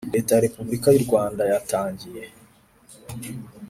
leta 0.13 0.31
ya 0.35 0.43
Repubulika 0.45 0.87
y 0.91 0.99
u 0.99 1.03
Rwanda 1.05 1.41
yatangiye 1.51 2.23